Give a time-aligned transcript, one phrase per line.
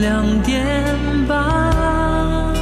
[0.00, 0.64] 两点
[1.26, 2.54] 半，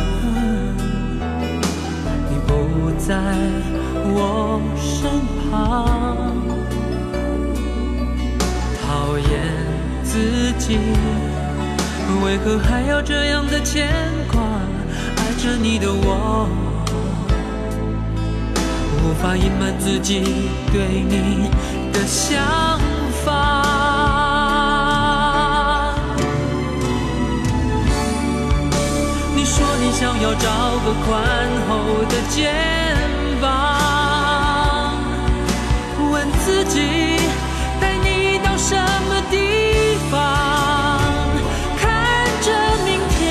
[2.31, 3.15] 你不在
[4.05, 5.11] 我身
[5.51, 6.33] 旁，
[8.83, 9.29] 讨厌
[10.03, 10.79] 自己，
[12.25, 13.87] 为何还要这样的牵
[14.33, 14.41] 挂？
[15.17, 16.48] 爱着你的我，
[19.05, 20.23] 无法隐瞒自己
[20.73, 21.51] 对你
[21.92, 22.76] 的想
[29.87, 30.51] 你想要找
[30.84, 31.23] 个宽
[31.69, 32.53] 厚的肩
[33.41, 33.47] 膀，
[36.11, 37.20] 问自己
[37.81, 40.19] 带你到什么地方，
[41.79, 42.51] 看着
[42.84, 43.25] 明天，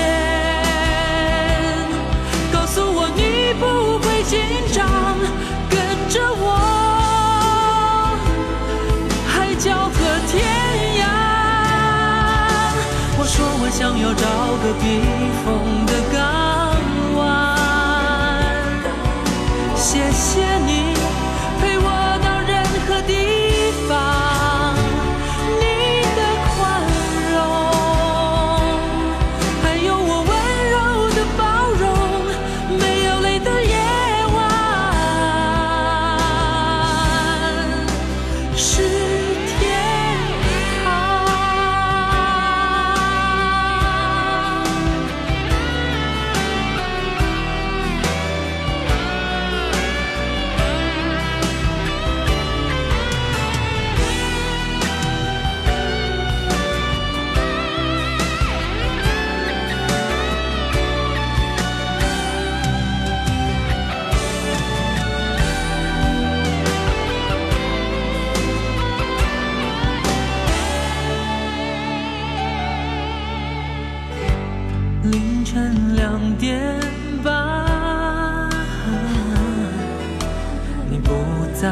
[2.54, 4.40] 告诉我你不会紧
[4.72, 4.88] 张，
[5.70, 5.78] 跟
[6.10, 6.56] 着我，
[9.28, 9.98] 海角和
[10.32, 10.42] 天
[11.02, 11.04] 涯。
[13.20, 14.24] 我说我想要找
[14.64, 14.84] 个避
[15.44, 15.52] 风
[20.26, 20.55] 些
[81.56, 81.72] 在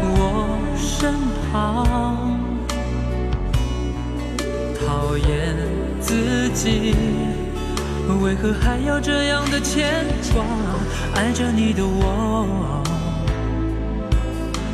[0.00, 1.12] 我身
[1.52, 2.40] 旁，
[4.80, 5.54] 讨厌
[6.00, 6.94] 自己，
[8.22, 10.42] 为何还要这样的牵挂？
[11.14, 12.82] 爱着你的我，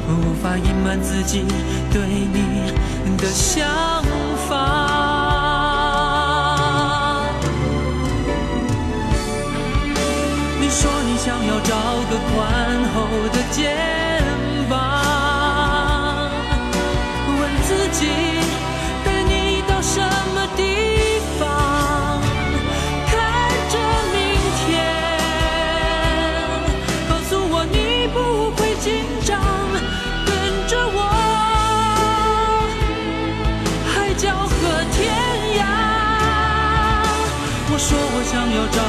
[0.09, 1.45] 无法隐瞒自己
[1.93, 2.71] 对你
[3.17, 3.67] 的想
[4.49, 4.82] 法。
[10.75, 11.77] 说你想要找
[12.11, 12.41] 个宽
[12.95, 13.61] 厚的肩
[14.71, 14.73] 膀，
[17.29, 18.09] 问自己
[19.05, 20.01] 带你到什
[20.35, 22.21] 么地方，
[23.07, 23.13] 看
[23.69, 23.75] 着
[24.15, 24.19] 明
[24.65, 24.73] 天，
[27.07, 28.17] 告诉我你不
[28.57, 29.39] 会紧张，
[30.25, 30.31] 跟
[30.67, 30.99] 着我，
[33.93, 34.51] 海角和
[34.91, 34.99] 天
[35.61, 35.63] 涯。
[37.71, 38.81] 我说我想要找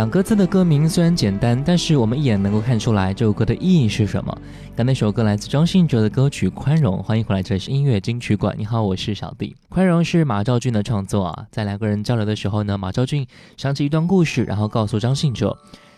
[0.00, 4.34] 两个字的歌名虽然简单，但是我们一眼能够看出来这首歌的意义是什么。
[4.74, 8.54] 刚那首歌来自张信哲的歌曲《宽容》，欢迎回来，这里是音乐金曲馆。
[8.56, 9.48] 你好，我是小弟。
[9.68, 13.26] 《宽容》是马兆骏的创作啊，在两个人交流的时候呢，马兆骏
[13.58, 15.54] 想起一段故事，然后告诉张信哲，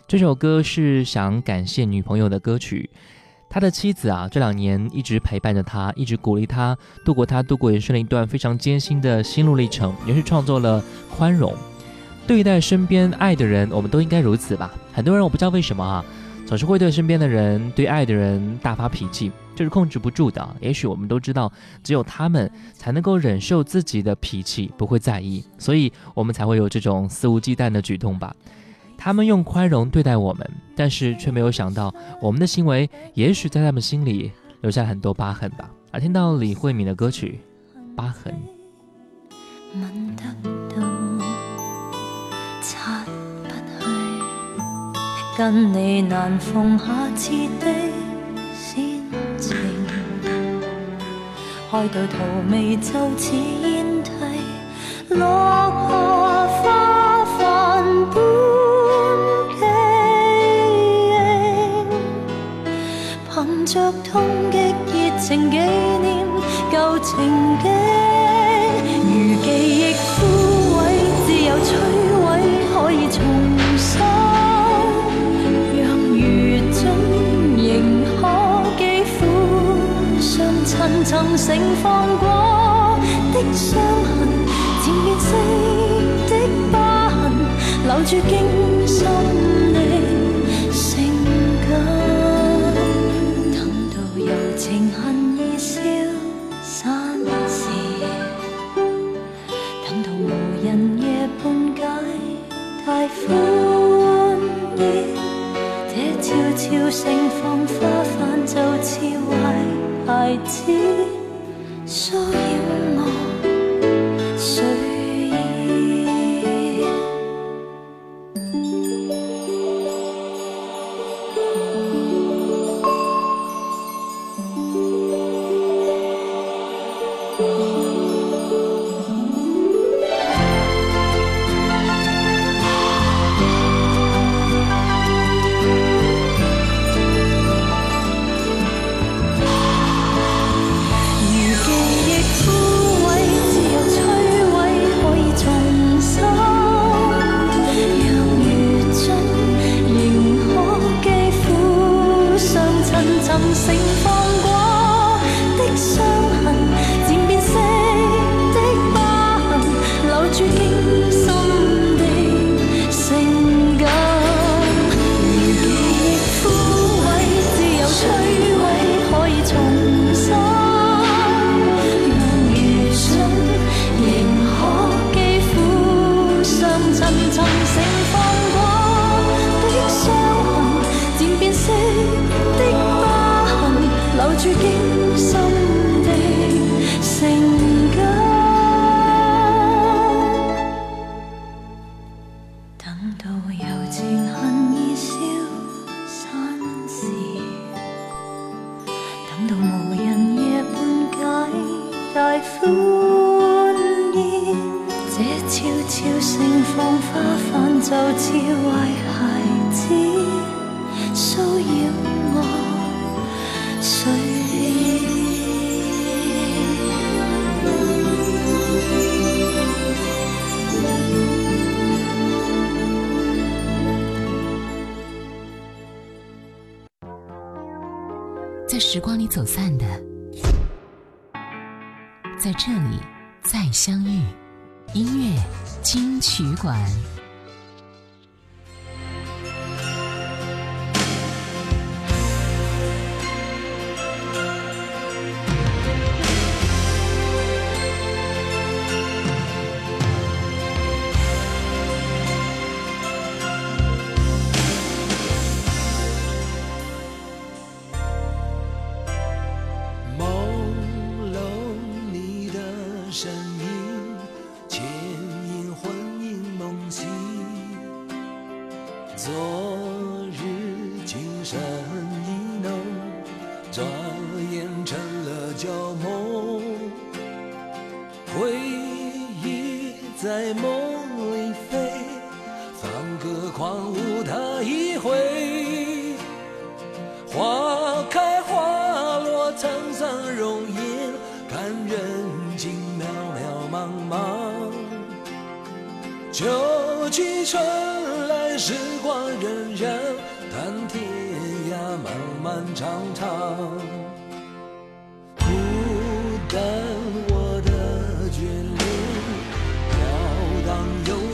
[0.09, 2.91] 这首歌是想感谢女朋友的歌曲。
[3.49, 10.83] 他的妻子啊，这两年一直陪伴着他，一直鼓励他度过他度过人生的一段非常艰辛的心路历程，也是创作了
[11.17, 11.53] 《宽容》。
[12.33, 14.73] 对待身边爱的人，我们都应该如此吧。
[14.91, 16.03] 很多人我不知道为什么啊，
[16.47, 20.57] 总是会对身边的人、对爱的人大发脾气，这是控制不住的。
[20.59, 21.53] 也许我们都知道，
[21.85, 28.35] 只有他们才能够忍受自己的脾气，不会在意，所以我们才会有这种肆无忌惮的举动吧。
[28.97, 34.33] 他们用宽容对待我们，但是却没有想到，我们的行为也许在他们心里
[34.63, 35.71] 留下很多疤痕吧。
[35.91, 37.41] 而听到李慧敏的歌曲
[37.95, 38.35] 《疤痕》。
[45.35, 46.85] 跟你难逢下
[47.17, 47.67] 次的
[48.53, 48.85] 煽
[49.39, 49.57] 情，
[51.71, 52.19] 开到荼
[52.51, 54.11] 蘼就似烟蒂，
[81.45, 83.01] 盛放过
[83.35, 84.29] 的伤痕，
[84.81, 85.27] 渐变色
[86.29, 86.33] 的
[86.71, 87.33] 疤痕，
[87.85, 88.33] 留住惊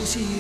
[0.09, 0.38] 戏人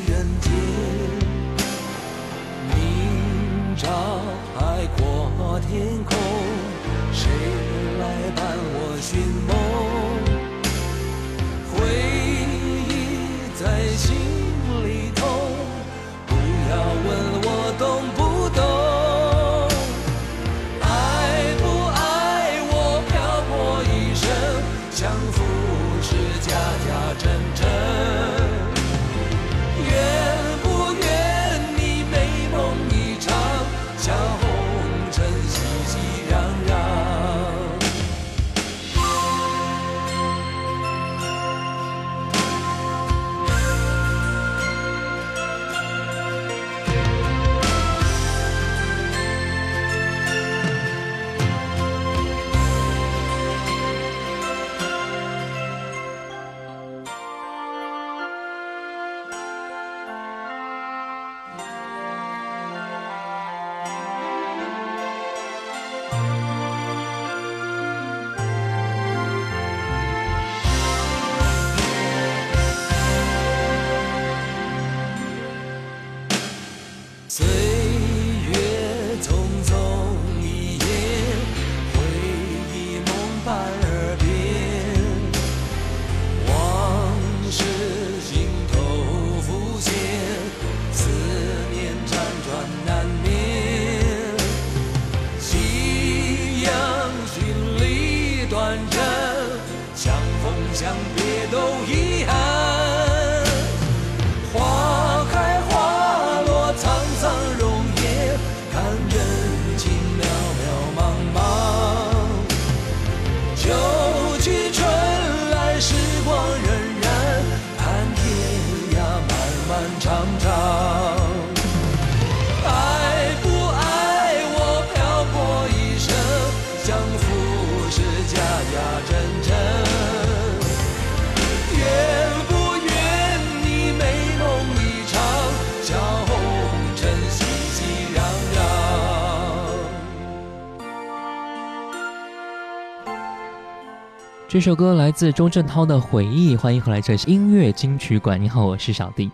[144.58, 148.42] 这首歌来自钟镇涛的回忆，欢迎回来，这是音乐金曲馆。
[148.42, 149.30] 你好，我是小弟。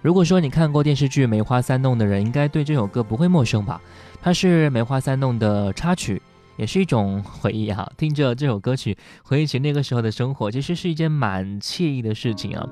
[0.00, 3.80] 如果说你看过电视剧《梅花三弄》的人，应该对这首歌不会陌生吧？
[4.22, 6.22] 它是《梅花三弄》的插曲，
[6.56, 7.90] 也是一种回忆哈。
[7.96, 12.64] 听着这首歌曲，回忆起那个时候的生活，其实是一件蛮惬意的事情啊。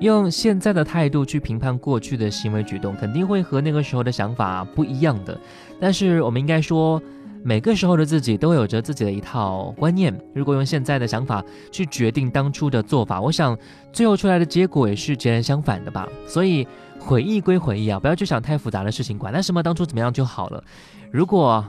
[0.00, 5.38] 用现在的态度去评判过去的行为举动，肯定会和那个时候的想法不一样的。
[5.80, 7.00] 但是我们应该说。
[7.46, 10.18] 每个时候的自己都有着自己的一套观念。
[10.34, 13.56] 如果用现在的想法去决定当初的做法，我想
[13.92, 16.08] 最后出来的结果也是截然相反的吧。
[16.26, 16.66] 所以
[16.98, 20.64] 回忆归回忆啊，不要去想太复杂的事情，管他什么当初怎么样就好了。
[21.10, 21.62] 如果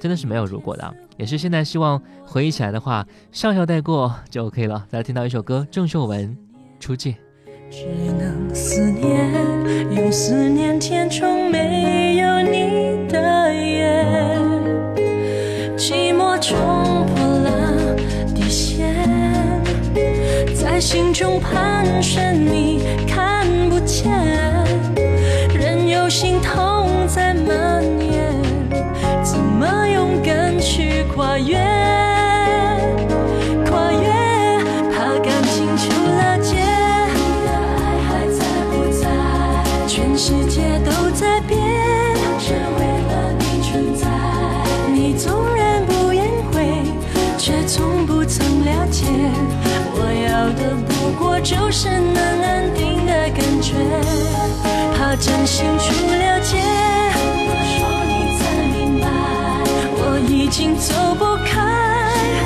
[0.00, 4.84] 真的是没有如果的，也是现在希望回忆起来的话，笑笑带过就 OK 了。
[4.90, 6.28] 再来听到一首歌，郑秀文
[6.80, 7.12] 《初见》。
[7.70, 7.86] 只
[8.18, 14.63] 能思念，用思念填充没有你的夜。
[15.86, 17.94] 寂寞冲破了
[18.34, 18.96] 底线，
[20.58, 24.10] 在心中盘旋，你看不见，
[25.52, 28.32] 任由心痛在蔓延，
[29.22, 31.58] 怎么勇敢去跨越？
[51.76, 53.74] 是能安定的感觉，
[54.96, 56.56] 怕真心出了界。
[57.12, 57.76] 怎么说
[58.06, 58.42] 你才
[58.78, 59.04] 明白，
[59.96, 61.52] 我已经走不开，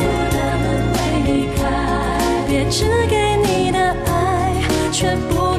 [0.00, 0.02] 不
[0.35, 0.40] 能
[0.94, 1.61] 会离开。
[2.49, 5.58] 别只给你的爱，却不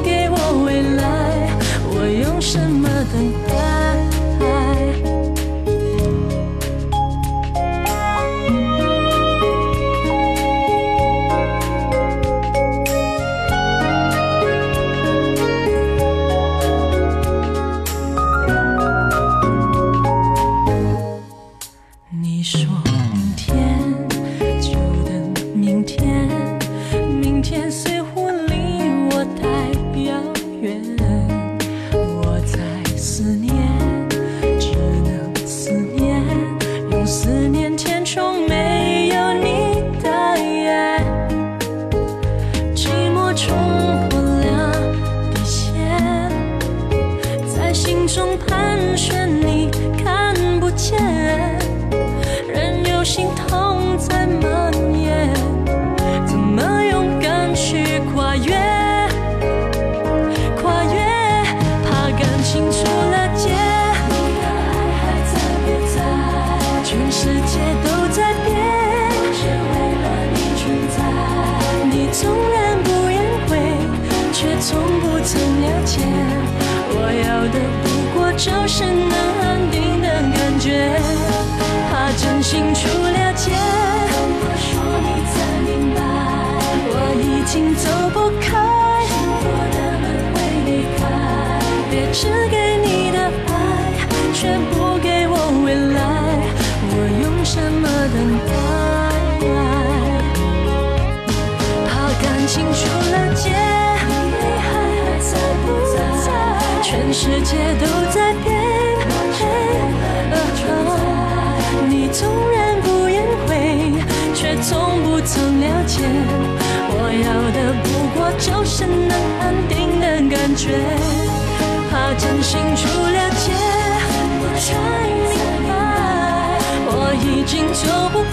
[127.50, 128.24] 心就不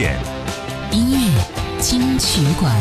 [0.00, 0.18] 现，
[0.92, 2.74] 音乐金曲馆。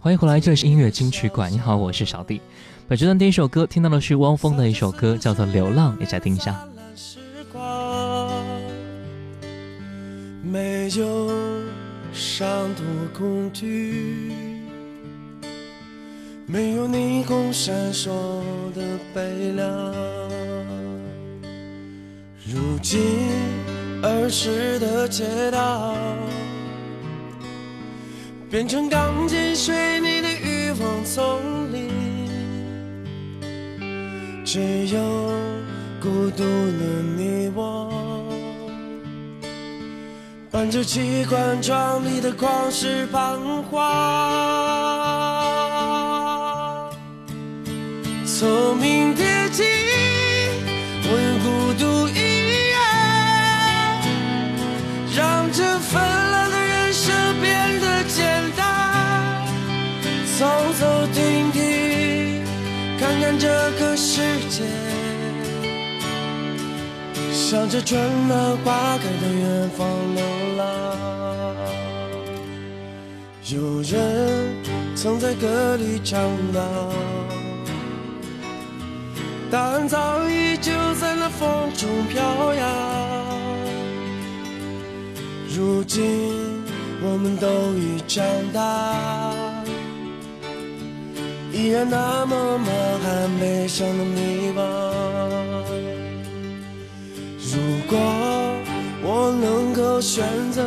[0.00, 1.52] 欢迎回来，这里是音乐金曲馆。
[1.52, 2.40] 你好，我是小弟。
[2.88, 6.66] 本阶段第一首歌听到的是汪峰的一首歌，叫做《流浪》，一起来听一下。
[10.42, 11.30] 没有
[12.12, 12.84] 伤多
[13.16, 14.49] 恐惧，
[16.52, 18.10] 没有霓虹闪烁
[18.74, 18.82] 的
[19.14, 19.94] 悲凉。
[22.44, 23.00] 如今
[24.02, 25.94] 儿时的街道，
[28.50, 31.88] 变成钢筋水泥的欲望丛林。
[34.44, 35.00] 只有
[36.02, 36.82] 孤独的
[37.16, 37.92] 你我，
[40.50, 44.69] 伴着机关窗里的旷世彷徨。
[48.40, 49.64] 聪明铁骑，
[51.04, 52.16] 我用孤独一
[52.72, 52.74] 人，
[55.14, 59.44] 让这纷乱的人生变得简单。
[60.38, 60.46] 走
[60.80, 62.42] 走停停，
[62.98, 63.46] 看看这
[63.78, 64.64] 个世界，
[67.30, 70.24] 向着春暖花开的远方流
[70.56, 70.64] 浪。
[73.50, 74.48] 有人
[74.96, 76.18] 曾在歌里唱
[76.54, 76.62] 到，
[79.50, 82.64] 答案早已就在那风中飘扬。
[85.48, 86.62] 如今
[87.02, 89.34] 我们都已长大。
[91.52, 92.66] 依然那么满
[93.02, 94.60] 含悲伤的迷茫。
[97.52, 97.58] 如
[97.88, 97.98] 果
[99.02, 100.62] 我能够选择，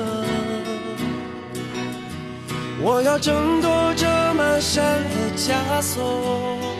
[2.82, 6.73] 我要挣脱这满身的枷锁。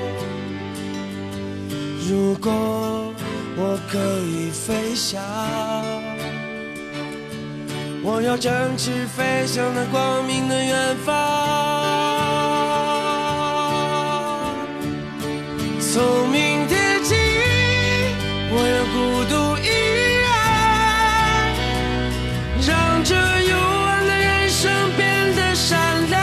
[2.10, 2.52] 如果
[3.56, 5.22] 我可以飞翔，
[8.04, 11.14] 我要展翅飞向那光明的远方。
[15.80, 17.16] 聪明天起，
[18.52, 19.68] 我要孤独一
[20.20, 20.28] 人，
[22.68, 26.20] 让这幽暗的人生变得闪亮。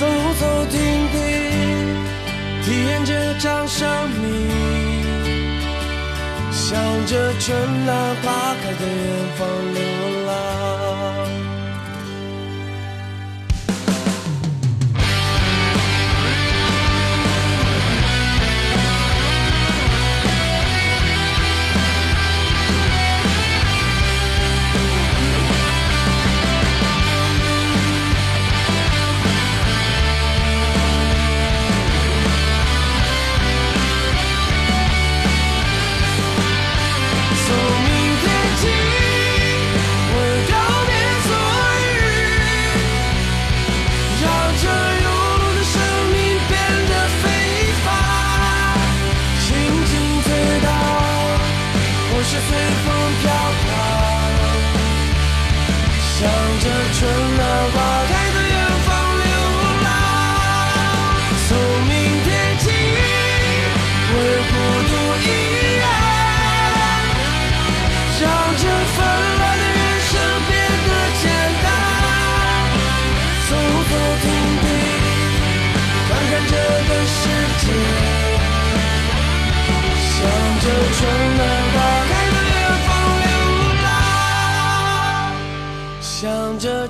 [0.00, 0.06] 走
[0.40, 0.78] 走停
[1.12, 1.14] 停，
[2.64, 3.86] 体验这掌声，
[6.70, 10.77] 向着春暖花开的远方流浪。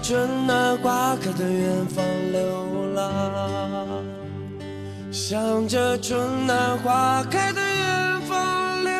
[0.09, 4.03] 着春暖花开的远方流浪，
[5.13, 8.91] 向着春暖花开的远方流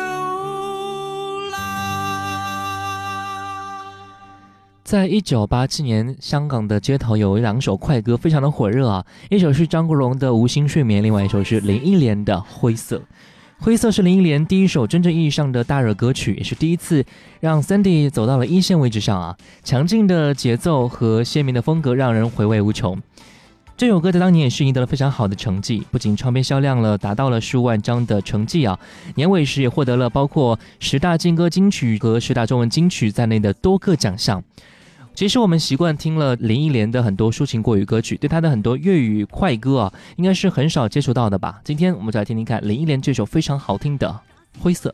[1.49, 1.59] 浪。
[4.83, 9.03] 在一九八七年，香港的街头有两首快歌，非常的火热啊。
[9.31, 12.97] 一首是张国荣的《无心睡眠》，另外一首是林忆莲的《灰色》。
[13.61, 17.03] 《灰色》是林忆莲第一首真正意义上的大热歌曲，也是第一次
[17.41, 19.35] 让 Sandy 走到了一线位置上啊。
[19.65, 22.97] 强劲的节奏和鲜明的风格让人回味无穷。
[23.75, 28.79] 这首歌在当年也是赢得了非常好的成绩，不仅唱片销量了达到了数万张的成绩啊，
[29.15, 34.41] 年尾时也获得了包括十大劲歌金曲和十大中文金曲在内的多个奖项。
[35.19, 41.59] 其实我们习惯听了林忆莲的很多抒情国语歌曲，对她的很多粤语快歌啊，应该是很少接触到的吧。
[41.65, 44.07] 今天我们就来听听看林忆莲这首非常好听的
[44.61, 44.89] 《灰色》。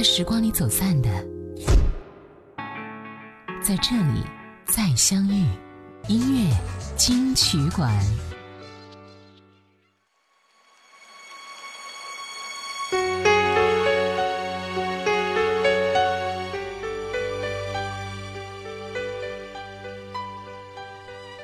[0.00, 1.10] 在时光里走散的，
[3.60, 4.22] 在这里
[4.64, 5.44] 再相遇。
[6.08, 6.56] 音乐
[6.96, 7.94] 金曲馆。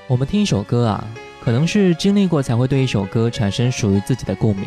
[0.09, 1.05] 我们听一首歌啊，
[1.45, 4.65] 可能是经历过才会对一首歌产生属于自己的共鸣。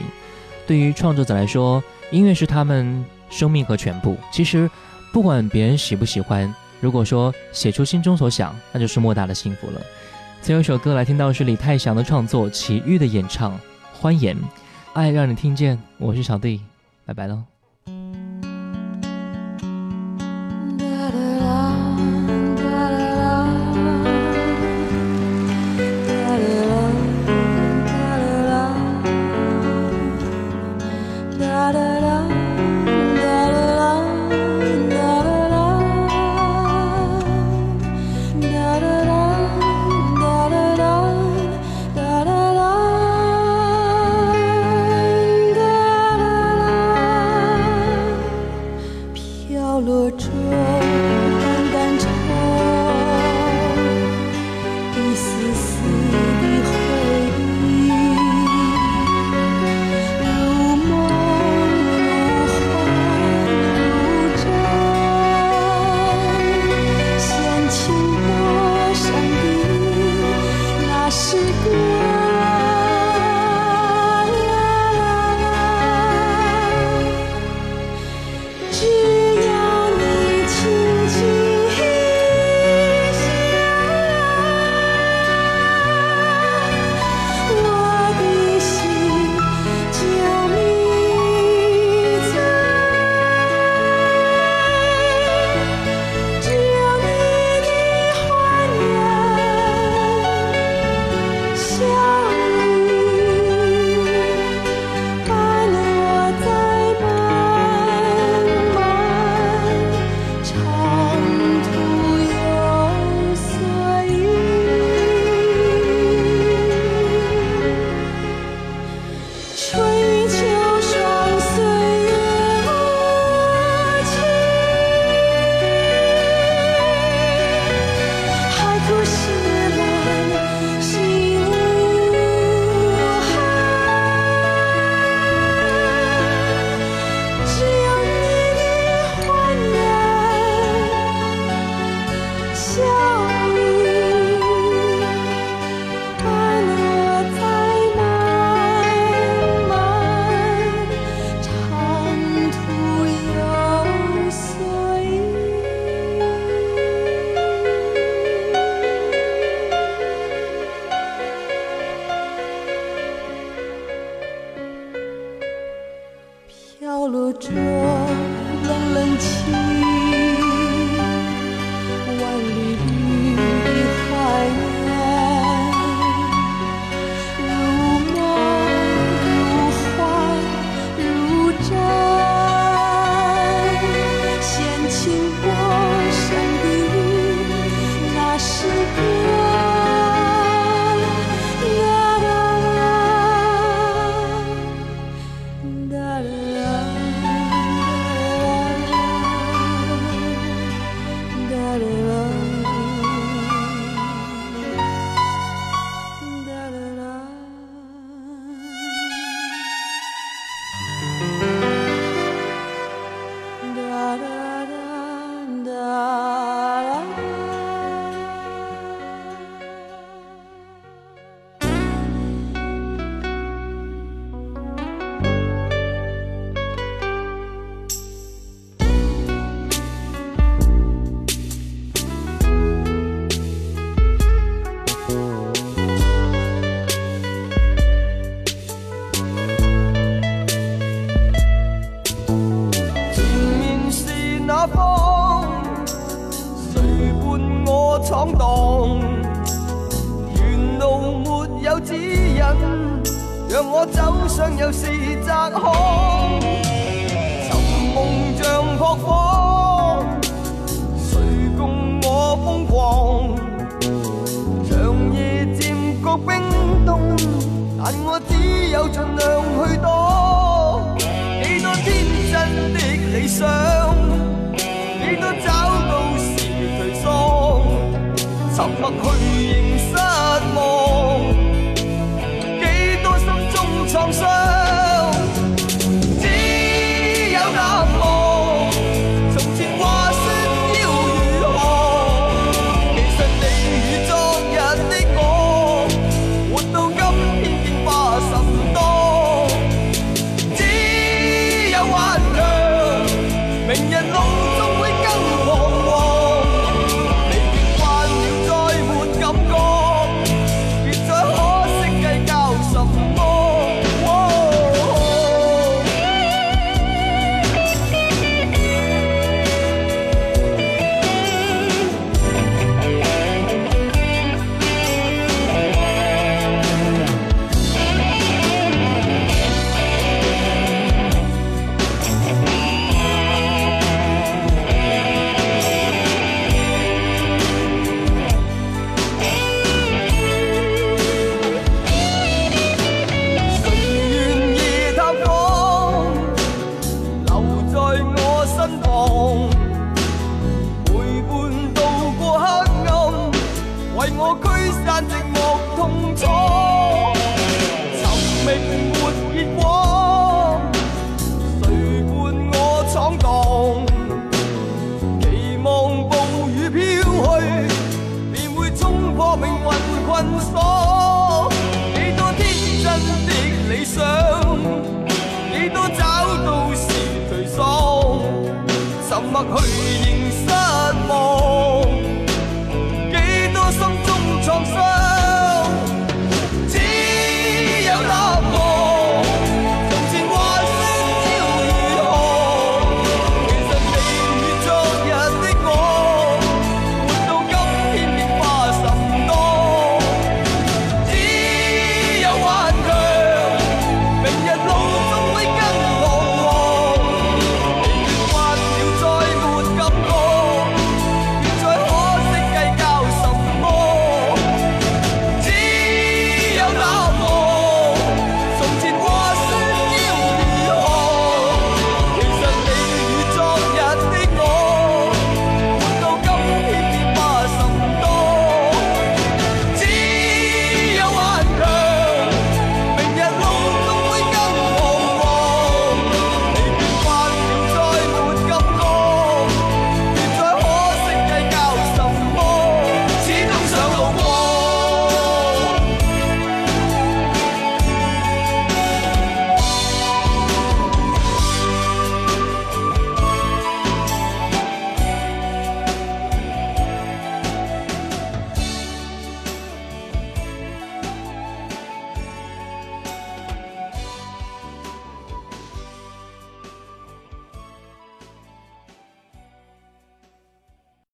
[0.67, 4.17] 对于创作者来说，音乐是他们生命和全部。
[4.31, 4.69] 其实，
[5.11, 9.81] 不管别人喜不喜欢，如果说写出心中所想，那就是莫大的幸福了。
[10.41, 13.53] 最后一首歌来听到是李泰祥的创作，齐豫的演唱，
[13.93, 14.35] 《欢颜》，
[14.93, 15.77] 爱让你听见。
[15.97, 16.61] 我是小弟，
[17.05, 17.58] 拜拜喽。